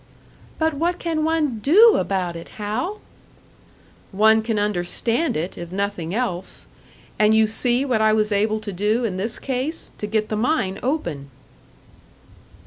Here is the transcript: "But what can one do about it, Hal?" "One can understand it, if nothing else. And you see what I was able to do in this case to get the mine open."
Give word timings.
"But 0.57 0.73
what 0.73 0.97
can 0.97 1.23
one 1.23 1.59
do 1.59 1.95
about 1.97 2.35
it, 2.35 2.47
Hal?" 2.57 3.01
"One 4.11 4.41
can 4.41 4.57
understand 4.57 5.37
it, 5.37 5.59
if 5.59 5.71
nothing 5.71 6.15
else. 6.15 6.65
And 7.19 7.35
you 7.35 7.45
see 7.45 7.85
what 7.85 8.01
I 8.01 8.11
was 8.11 8.31
able 8.31 8.59
to 8.61 8.73
do 8.73 9.05
in 9.05 9.17
this 9.17 9.37
case 9.37 9.91
to 9.99 10.07
get 10.07 10.29
the 10.29 10.35
mine 10.35 10.79
open." 10.81 11.29